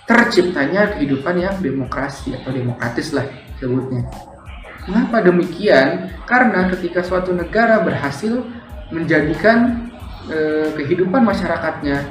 terciptanya 0.09 0.97
kehidupan 0.97 1.37
yang 1.37 1.61
demokrasi 1.61 2.33
atau 2.33 2.49
demokratis 2.49 3.13
lah 3.13 3.29
sebutnya. 3.61 4.09
Mengapa 4.89 5.21
demikian? 5.21 6.17
Karena 6.25 6.65
ketika 6.73 7.05
suatu 7.05 7.37
negara 7.37 7.85
berhasil 7.85 8.41
menjadikan 8.89 9.93
e, 10.33 10.73
kehidupan 10.81 11.21
masyarakatnya 11.21 12.09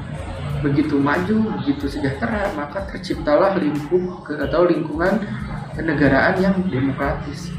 begitu 0.62 1.02
maju, 1.02 1.58
begitu 1.58 1.90
sejahtera, 1.90 2.54
maka 2.54 2.86
terciptalah 2.94 3.58
lingkup 3.58 4.30
atau 4.30 4.70
lingkungan 4.70 5.26
kenegaraan 5.74 6.38
yang 6.38 6.56
demokratis. 6.70 7.50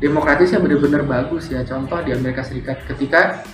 Demokratisnya 0.00 0.64
benar-benar 0.64 1.04
bagus 1.04 1.52
ya. 1.52 1.60
Contoh 1.60 2.00
di 2.00 2.16
Amerika 2.16 2.40
Serikat 2.40 2.88
ketika 2.88 3.44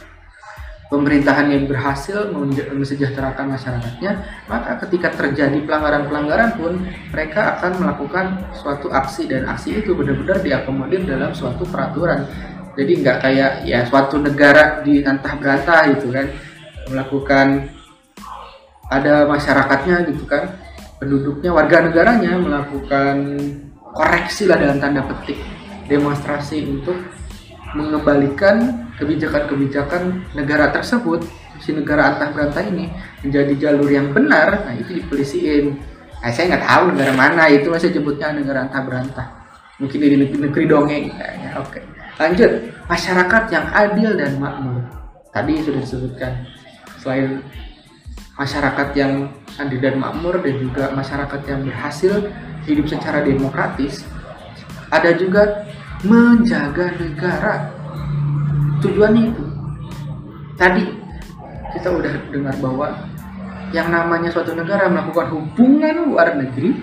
pemerintahan 0.91 1.47
yang 1.55 1.71
berhasil 1.71 2.35
mensejahterakan 2.75 3.55
masyarakatnya, 3.55 4.13
maka 4.51 4.83
ketika 4.85 5.15
terjadi 5.15 5.63
pelanggaran-pelanggaran 5.63 6.59
pun 6.59 6.83
mereka 7.15 7.57
akan 7.57 7.79
melakukan 7.79 8.27
suatu 8.51 8.91
aksi 8.91 9.31
dan 9.31 9.47
aksi 9.47 9.81
itu 9.81 9.95
benar-benar 9.95 10.43
diakomodir 10.43 11.07
dalam 11.07 11.31
suatu 11.31 11.63
peraturan. 11.71 12.27
Jadi 12.75 13.07
nggak 13.07 13.17
kayak 13.23 13.53
ya 13.71 13.87
suatu 13.87 14.19
negara 14.19 14.83
di 14.83 15.07
antah 15.07 15.39
berantah 15.39 15.95
gitu 15.95 16.11
kan 16.11 16.27
melakukan 16.91 17.71
ada 18.91 19.31
masyarakatnya 19.31 20.11
gitu 20.11 20.27
kan 20.27 20.59
penduduknya 20.99 21.55
warga 21.55 21.87
negaranya 21.87 22.35
melakukan 22.35 23.39
koreksi 23.95 24.51
lah 24.51 24.59
dalam 24.59 24.83
tanda 24.83 25.07
petik 25.07 25.39
demonstrasi 25.87 26.67
untuk 26.67 26.99
mengembalikan 27.77 28.89
kebijakan-kebijakan 28.99 30.35
negara 30.35 30.75
tersebut 30.75 31.25
si 31.61 31.77
negara 31.77 32.17
antah 32.17 32.33
berantah 32.33 32.65
ini 32.65 32.89
menjadi 33.23 33.53
jalur 33.69 33.89
yang 33.89 34.11
benar. 34.11 34.67
Nah 34.67 34.75
itu 34.75 34.97
dipelisiin. 34.97 35.77
Nah, 36.21 36.31
saya 36.33 36.53
nggak 36.53 36.65
tahu 36.65 36.85
negara 36.93 37.13
mana 37.17 37.49
itu 37.49 37.73
masih 37.73 37.93
sebutnya 37.93 38.33
negara 38.33 38.69
antah 38.69 38.83
berantah 38.85 39.27
mungkin 39.81 39.99
di 40.01 40.17
negeri, 40.17 40.39
negeri 40.51 40.65
dongeng. 40.69 41.05
Kayaknya 41.17 41.51
oke. 41.61 41.81
Lanjut 42.21 42.51
masyarakat 42.89 43.43
yang 43.49 43.67
adil 43.73 44.11
dan 44.17 44.33
makmur. 44.37 44.85
Tadi 45.31 45.53
sudah 45.63 45.81
disebutkan 45.81 46.33
selain 47.01 47.41
masyarakat 48.37 48.89
yang 48.97 49.31
adil 49.57 49.79
dan 49.81 49.95
makmur 50.01 50.41
dan 50.41 50.55
juga 50.61 50.85
masyarakat 50.93 51.41
yang 51.49 51.61
berhasil 51.65 52.13
hidup 52.65 52.87
secara 52.89 53.25
demokratis 53.25 54.05
ada 54.91 55.15
juga 55.15 55.65
menjaga 56.01 56.97
negara 56.97 57.69
tujuannya 58.81 59.23
itu 59.33 59.45
tadi 60.57 60.85
kita 61.77 61.89
udah 61.93 62.15
dengar 62.33 62.55
bahwa 62.59 62.89
yang 63.71 63.93
namanya 63.93 64.33
suatu 64.33 64.57
negara 64.57 64.91
melakukan 64.91 65.31
hubungan 65.31 66.11
luar 66.11 66.35
negeri 66.35 66.75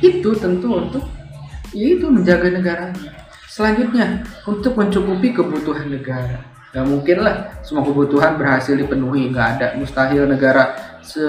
itu 0.00 0.30
tentu 0.38 0.76
untuk 0.78 1.04
yaitu 1.74 2.06
menjaga 2.10 2.50
negaranya. 2.50 3.10
Selanjutnya 3.50 4.22
untuk 4.46 4.78
mencukupi 4.78 5.34
kebutuhan 5.34 5.90
negara. 5.90 6.38
Gak 6.70 6.86
mungkin 6.86 7.26
lah 7.26 7.50
semua 7.66 7.82
kebutuhan 7.82 8.38
berhasil 8.38 8.78
dipenuhi, 8.78 9.34
nggak 9.34 9.48
ada 9.58 9.66
mustahil 9.74 10.22
negara 10.30 10.70
se 11.02 11.22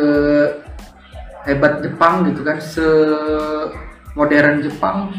hebat 1.49 1.81
Jepang 1.81 2.29
gitu 2.29 2.45
kan, 2.45 2.61
se 2.61 2.85
modern 4.13 4.61
Jepang, 4.61 5.09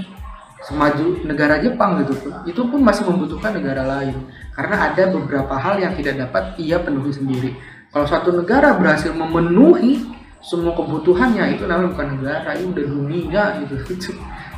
semaju 0.63 1.27
negara 1.27 1.59
Jepang 1.59 2.03
gitu 2.07 2.15
pun, 2.23 2.33
itu 2.47 2.63
pun 2.63 2.81
masih 2.81 3.03
membutuhkan 3.07 3.59
negara 3.59 3.83
lain. 3.83 4.15
Karena 4.55 4.91
ada 4.91 5.11
beberapa 5.11 5.55
hal 5.59 5.83
yang 5.83 5.93
tidak 5.99 6.23
dapat 6.29 6.55
ia 6.63 6.79
penuhi 6.79 7.11
sendiri. 7.11 7.51
Kalau 7.91 8.07
satu 8.07 8.31
negara 8.33 8.79
berhasil 8.79 9.11
memenuhi 9.11 10.07
semua 10.43 10.75
kebutuhannya 10.75 11.55
itu 11.55 11.67
namanya 11.67 11.95
bukan 11.95 12.09
negara, 12.19 12.51
itu 12.59 12.67
udah 12.71 12.87
dunia 12.87 13.43
gitu. 13.63 13.75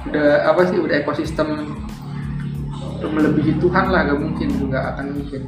Itu 0.04 0.12
udah 0.12 0.52
apa 0.52 0.68
sih 0.68 0.76
udah 0.76 1.00
ekosistem 1.00 1.48
melebihi 3.04 3.60
Tuhan 3.60 3.92
lah 3.92 4.08
gak 4.08 4.20
mungkin 4.20 4.48
juga 4.56 4.92
akan 4.94 5.06
mungkin. 5.12 5.42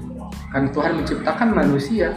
Kan 0.53 0.73
Tuhan 0.73 0.93
menciptakan 1.01 1.49
manusia 1.53 2.13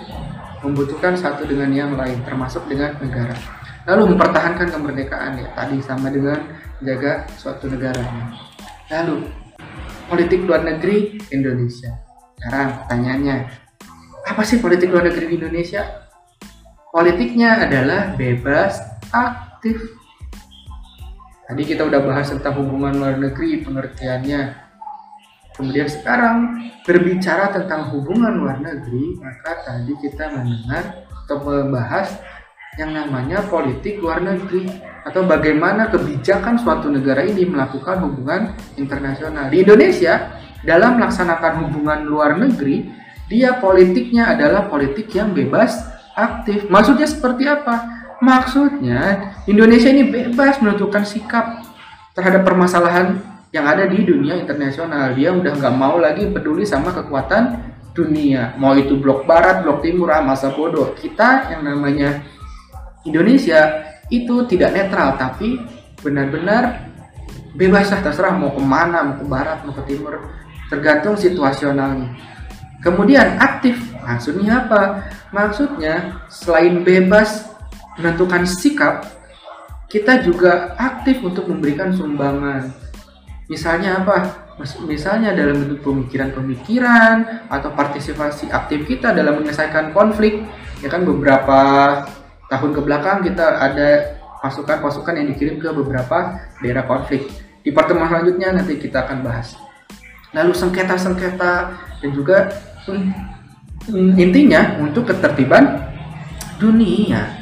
membutuhkan 0.60 1.15
satu 1.15 1.48
dengan 1.48 1.72
yang 1.72 1.96
lain 1.96 2.19
termasuk 2.27 2.67
dengan 2.67 2.96
negara. 3.00 3.36
Lalu 3.88 4.15
mempertahankan 4.15 4.67
kemerdekaan 4.72 5.39
ya 5.39 5.48
tadi 5.55 5.79
sama 5.79 6.12
dengan 6.12 6.39
jaga 6.83 7.27
suatu 7.36 7.67
negara 7.67 8.03
lalu 8.91 9.27
politik 10.07 10.43
luar 10.43 10.63
negeri 10.63 11.19
Indonesia 11.31 11.91
sekarang 12.39 12.83
pertanyaannya 12.83 13.36
apa 14.29 14.45
sih 14.45 14.62
politik 14.62 14.93
luar 14.93 15.09
negeri 15.09 15.41
Indonesia? 15.41 15.81
Politiknya 16.93 17.65
adalah 17.65 18.13
bebas 18.13 18.77
aktif. 19.09 19.98
Tadi 21.50 21.65
kita 21.65 21.81
udah 21.89 21.98
bahas 22.05 22.29
tentang 22.29 22.62
hubungan 22.62 22.93
luar 22.93 23.17
negeri, 23.17 23.65
pengertiannya. 23.65 24.53
Kemudian 25.57 25.89
sekarang 25.89 26.62
berbicara 26.86 27.50
tentang 27.50 27.89
hubungan 27.89 28.38
luar 28.38 28.62
negeri, 28.62 29.17
maka 29.17 29.65
tadi 29.65 29.98
kita 29.98 30.29
mendengar 30.29 31.09
atau 31.25 31.38
membahas 31.41 32.21
yang 32.77 32.93
namanya 32.93 33.41
politik 33.50 33.98
luar 33.98 34.21
negeri 34.21 34.69
atau 35.10 35.25
bagaimana 35.25 35.89
kebijakan 35.89 36.62
suatu 36.62 36.86
negara 36.94 37.25
ini 37.25 37.50
melakukan 37.50 37.98
hubungan 38.06 38.54
internasional. 38.78 39.50
Di 39.50 39.66
Indonesia, 39.66 40.38
dalam 40.62 41.01
melaksanakan 41.01 41.66
hubungan 41.66 42.06
luar 42.06 42.38
negeri, 42.38 42.86
dia 43.26 43.58
politiknya 43.58 44.38
adalah 44.38 44.69
politik 44.69 45.10
yang 45.17 45.34
bebas 45.34 45.82
aktif. 46.13 46.69
Maksudnya 46.69 47.10
seperti 47.10 47.50
apa? 47.50 48.06
Maksudnya 48.22 49.34
Indonesia 49.50 49.89
ini 49.89 50.06
bebas 50.06 50.62
menentukan 50.62 51.02
sikap 51.02 51.65
terhadap 52.13 52.45
permasalahan 52.45 53.17
yang 53.50 53.65
ada 53.65 53.89
di 53.89 54.06
dunia 54.06 54.38
internasional. 54.38 55.17
Dia 55.17 55.34
udah 55.34 55.58
nggak 55.58 55.74
mau 55.74 55.98
lagi 55.98 56.30
peduli 56.30 56.69
sama 56.69 56.93
kekuatan 56.93 57.74
dunia. 57.98 58.54
Mau 58.62 58.78
itu 58.78 58.93
blok 58.93 59.26
barat, 59.26 59.65
blok 59.65 59.82
timur, 59.82 60.13
ah 60.13 60.22
masa 60.22 60.54
bodoh. 60.54 60.93
Kita 60.93 61.50
yang 61.50 61.65
namanya 61.65 62.22
Indonesia 63.08 63.88
itu 64.10 64.45
tidak 64.50 64.74
netral 64.74 65.15
tapi 65.15 65.62
benar-benar 66.02 66.89
bebas 67.54 67.89
lah 67.89 68.02
terserah 68.02 68.34
mau 68.38 68.54
ke 68.54 68.62
mana, 68.62 69.04
mau 69.06 69.15
ke 69.17 69.26
barat, 69.26 69.65
mau 69.65 69.74
ke 69.74 69.84
timur, 69.89 70.22
tergantung 70.69 71.17
situasionalnya. 71.17 72.13
Kemudian 72.80 73.36
aktif, 73.41 73.76
maksudnya 74.00 74.65
apa? 74.65 75.12
Maksudnya 75.36 76.24
selain 76.32 76.82
bebas 76.86 77.52
menentukan 78.00 78.48
sikap, 78.48 79.04
kita 79.91 80.24
juga 80.24 80.78
aktif 80.80 81.19
untuk 81.19 81.50
memberikan 81.52 81.91
sumbangan. 81.91 82.72
Misalnya 83.50 84.00
apa? 84.00 84.48
Misalnya 84.86 85.34
dalam 85.36 85.65
bentuk 85.65 85.84
pemikiran-pemikiran 85.88 87.48
atau 87.48 87.69
partisipasi 87.74 88.52
aktif 88.52 88.86
kita 88.86 89.15
dalam 89.15 89.39
menyelesaikan 89.39 89.95
konflik. 89.95 90.43
Ya 90.80 90.88
kan 90.88 91.04
beberapa 91.04 91.60
tahun 92.49 92.73
ke 92.73 92.81
belakang 92.81 93.21
kita 93.23 93.45
ada 93.62 94.19
pasukan-pasukan 94.41 95.13
yang 95.15 95.27
dikirim 95.31 95.62
ke 95.62 95.69
beberapa 95.69 96.41
daerah 96.59 96.83
konflik. 96.83 97.29
Di 97.62 97.69
pertemuan 97.69 98.09
selanjutnya 98.09 98.55
nanti 98.55 98.81
kita 98.81 99.05
akan 99.05 99.21
bahas. 99.21 99.53
Lalu 100.33 100.53
sengketa-sengketa 100.57 101.53
dan 102.01 102.09
juga 102.12 102.49
intinya 104.17 104.81
untuk 104.81 105.09
ketertiban 105.09 105.89
dunia. 106.57 107.38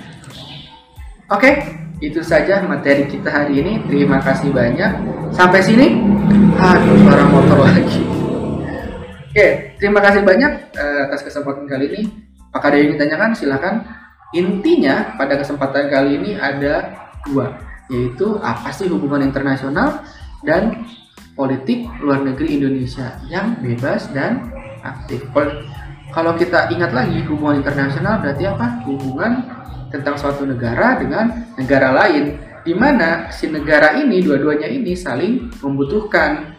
Oke, 1.27 1.75
itu 1.99 2.23
saja 2.23 2.63
materi 2.63 3.07
kita 3.07 3.27
hari 3.27 3.59
ini. 3.59 3.83
Terima 3.85 4.23
kasih 4.23 4.51
banyak. 4.51 4.91
Sampai 5.35 5.59
sini, 5.59 5.99
aduh 6.55 6.97
suara 7.03 7.25
motor 7.27 7.59
lagi. 7.67 8.01
Oke, 9.27 9.75
terima 9.77 9.99
kasih 10.01 10.23
banyak 10.23 10.51
uh, 10.73 10.99
atas 11.11 11.21
kesempatan 11.21 11.67
kali 11.67 11.85
ini. 11.93 12.01
Apakah 12.49 12.73
ada 12.73 12.77
yang 12.79 12.95
ingin 12.95 12.99
tanyakan? 13.05 13.31
Silahkan. 13.35 13.75
Intinya 14.35 15.15
pada 15.15 15.39
kesempatan 15.39 15.87
kali 15.87 16.19
ini 16.19 16.31
ada 16.35 16.99
dua, 17.23 17.55
yaitu 17.87 18.35
apa 18.43 18.75
sih 18.75 18.91
hubungan 18.91 19.23
internasional 19.23 20.03
dan 20.43 20.83
politik 21.31 21.87
luar 22.03 22.19
negeri 22.25 22.59
Indonesia 22.59 23.15
yang 23.31 23.55
bebas 23.63 24.11
dan 24.11 24.51
aktif. 24.83 25.23
Kalau 26.11 26.35
kita 26.35 26.67
ingat 26.75 26.91
lagi 26.91 27.23
hubungan 27.23 27.63
internasional 27.63 28.19
berarti 28.19 28.43
apa? 28.51 28.83
Hubungan 28.83 29.47
tentang 29.95 30.19
suatu 30.19 30.43
negara 30.43 30.99
dengan 30.99 31.47
negara 31.55 31.95
lain 31.95 32.35
di 32.67 32.75
mana 32.75 33.31
si 33.31 33.47
negara 33.47 33.95
ini 33.95 34.19
dua-duanya 34.19 34.67
ini 34.67 34.91
saling 34.91 35.47
membutuhkan 35.63 36.51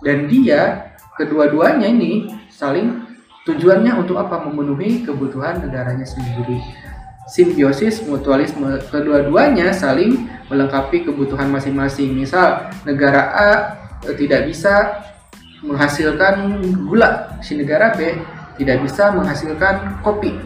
dan 0.00 0.24
dia 0.32 0.92
kedua-duanya 1.20 1.92
ini 1.92 2.24
saling 2.48 3.04
tujuannya 3.44 4.00
untuk 4.00 4.16
apa 4.16 4.48
memenuhi 4.48 5.04
kebutuhan 5.04 5.60
negaranya 5.60 6.08
sendiri 6.08 6.56
simbiosis 7.32 8.04
mutualisme 8.04 8.76
kedua-duanya 8.92 9.72
saling 9.72 10.28
melengkapi 10.52 11.08
kebutuhan 11.08 11.48
masing-masing. 11.48 12.12
Misal 12.12 12.68
negara 12.84 13.32
A 13.32 13.50
eh, 14.04 14.12
tidak 14.20 14.52
bisa 14.52 15.00
menghasilkan 15.64 16.60
gula. 16.84 17.40
Si 17.40 17.56
negara 17.56 17.96
B 17.96 18.20
tidak 18.60 18.84
bisa 18.84 19.16
menghasilkan 19.16 20.04
kopi. 20.04 20.36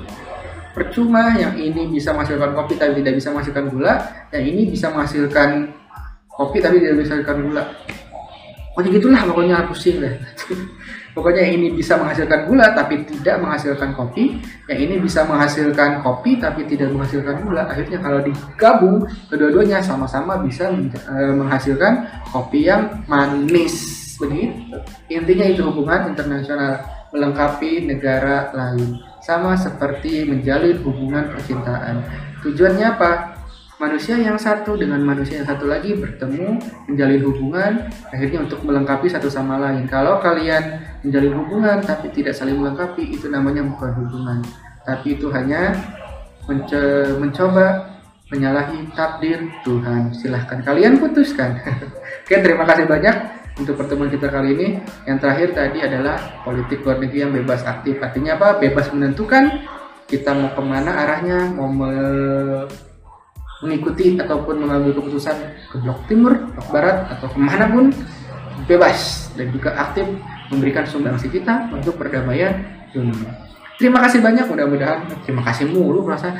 Percuma 0.78 1.34
yang 1.34 1.58
ini 1.58 1.90
bisa 1.90 2.14
menghasilkan 2.14 2.54
kopi 2.54 2.78
tapi 2.78 3.02
tidak 3.02 3.18
bisa 3.18 3.34
menghasilkan 3.34 3.66
gula 3.66 3.94
yang 4.30 4.44
ini 4.46 4.62
bisa 4.70 4.86
menghasilkan 4.94 5.74
kopi 6.30 6.62
tapi 6.62 6.78
tidak 6.78 7.02
bisa 7.02 7.18
menghasilkan 7.18 7.38
gula. 7.50 7.64
Pokoknya 8.76 8.90
gitulah 9.00 9.20
pokoknya 9.24 9.56
pusing 9.72 10.04
deh 10.04 10.14
pokoknya 11.16 11.48
yang 11.48 11.54
ini 11.56 11.68
bisa 11.72 11.96
menghasilkan 11.96 12.44
gula 12.44 12.76
tapi 12.76 13.00
tidak 13.08 13.40
menghasilkan 13.40 13.96
kopi. 13.96 14.36
Yang 14.68 14.80
ini 14.84 14.94
bisa 15.00 15.24
menghasilkan 15.24 16.04
kopi 16.04 16.36
tapi 16.36 16.68
tidak 16.68 16.92
menghasilkan 16.92 17.40
gula. 17.40 17.64
Akhirnya 17.64 17.98
kalau 18.04 18.20
digabung 18.20 19.08
kedua-duanya 19.32 19.80
sama-sama 19.80 20.36
bisa 20.44 20.68
eh, 20.68 21.32
menghasilkan 21.32 22.04
kopi 22.28 22.68
yang 22.68 23.00
manis. 23.08 24.04
Begitu. 24.20 24.76
Intinya 25.08 25.46
itu 25.48 25.64
hubungan 25.64 26.12
internasional 26.12 26.84
melengkapi 27.16 27.88
negara 27.88 28.52
lain. 28.52 29.00
Sama 29.24 29.56
seperti 29.56 30.28
menjalin 30.28 30.84
hubungan 30.84 31.32
percintaan. 31.32 32.04
Tujuannya 32.44 32.86
apa 32.86 33.35
manusia 33.76 34.16
yang 34.16 34.40
satu 34.40 34.72
dengan 34.72 35.04
manusia 35.04 35.44
yang 35.44 35.48
satu 35.48 35.68
lagi 35.68 35.92
bertemu 35.92 36.56
menjalin 36.88 37.22
hubungan 37.28 37.72
akhirnya 38.08 38.48
untuk 38.48 38.64
melengkapi 38.64 39.04
satu 39.04 39.28
sama 39.28 39.60
lain 39.60 39.84
kalau 39.84 40.16
kalian 40.16 40.80
menjalin 41.04 41.34
hubungan 41.36 41.78
tapi 41.84 42.08
tidak 42.08 42.32
saling 42.32 42.56
melengkapi 42.56 43.04
itu 43.12 43.28
namanya 43.28 43.60
bukan 43.68 43.92
hubungan 44.00 44.40
tapi 44.88 45.20
itu 45.20 45.28
hanya 45.28 45.76
menco 46.48 46.80
mencoba 47.20 48.00
menyalahi 48.32 48.88
takdir 48.96 49.44
Tuhan 49.60 50.08
silahkan 50.16 50.64
kalian 50.64 50.96
putuskan 50.96 51.60
oke 52.24 52.32
terima 52.32 52.64
kasih 52.64 52.88
banyak 52.88 53.16
untuk 53.56 53.80
pertemuan 53.80 54.12
kita 54.12 54.28
kali 54.28 54.52
ini. 54.52 54.68
Yang 55.08 55.18
terakhir 55.24 55.48
tadi 55.56 55.78
adalah 55.80 56.44
politik 56.44 56.84
luar 56.84 57.00
negeri 57.00 57.24
yang 57.24 57.32
bebas 57.32 57.64
aktif. 57.64 57.96
Artinya 58.04 58.36
apa? 58.36 58.60
Bebas 58.60 58.92
menentukan 58.92 59.64
kita 60.06 60.36
mau 60.36 60.52
ke 60.52 60.62
mana 60.62 60.92
arahnya, 60.92 61.50
mau 61.56 61.72
mengikuti 63.66 64.14
ataupun 64.14 64.62
mengambil 64.62 64.94
keputusan 64.96 65.36
ke 65.68 65.76
blok 65.82 66.00
timur, 66.06 66.38
blok 66.54 66.68
barat, 66.70 67.10
atau 67.18 67.26
ke 67.26 67.38
mana 67.38 67.66
pun 67.66 67.90
bebas 68.64 69.30
dan 69.34 69.50
juga 69.50 69.74
aktif 69.76 70.06
memberikan 70.48 70.86
sumbangsi 70.86 71.28
kita 71.28 71.68
untuk 71.74 71.98
perdamaian 71.98 72.62
dunia. 72.94 73.46
Terima 73.76 74.00
kasih 74.00 74.24
banyak, 74.24 74.48
mudah-mudahan 74.48 75.04
terima 75.28 75.44
kasih 75.44 75.68
mulu 75.68 76.00
merasa. 76.00 76.32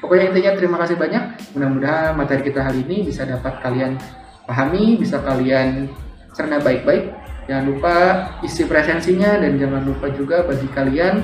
Pokoknya 0.00 0.32
intinya 0.32 0.52
terima 0.56 0.80
kasih 0.80 0.96
banyak. 0.96 1.52
Mudah-mudahan 1.52 2.16
materi 2.16 2.40
kita 2.40 2.64
hari 2.64 2.80
ini 2.88 3.04
bisa 3.04 3.28
dapat 3.28 3.60
kalian 3.60 4.00
pahami, 4.48 4.96
bisa 4.96 5.20
kalian 5.20 5.92
cerna 6.32 6.56
baik-baik. 6.56 7.12
Jangan 7.44 7.64
lupa 7.68 7.96
isi 8.40 8.64
presensinya 8.64 9.44
dan 9.44 9.60
jangan 9.60 9.82
lupa 9.84 10.08
juga 10.08 10.40
bagi 10.48 10.64
kalian 10.72 11.20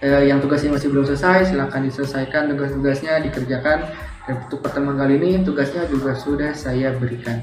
eh, 0.00 0.32
yang 0.32 0.40
tugasnya 0.40 0.72
masih 0.72 0.88
belum 0.88 1.04
selesai, 1.04 1.52
silahkan 1.52 1.84
diselesaikan 1.84 2.48
tugas-tugasnya, 2.56 3.20
dikerjakan. 3.20 3.92
Untuk 4.28 4.60
pertemuan 4.60 5.00
kali 5.00 5.16
ini 5.16 5.40
tugasnya 5.40 5.88
juga 5.88 6.12
sudah 6.12 6.52
saya 6.52 6.92
berikan. 6.92 7.40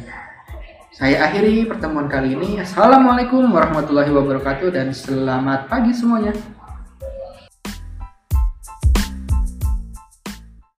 Saya 0.93 1.29
akhiri 1.29 1.65
pertemuan 1.65 2.05
kali 2.05 2.37
ini. 2.37 2.61
Assalamualaikum 2.61 3.49
warahmatullahi 3.49 4.13
wabarakatuh 4.13 4.69
dan 4.69 4.93
selamat 4.93 5.69
pagi 5.69 5.93
semuanya. 5.93 6.56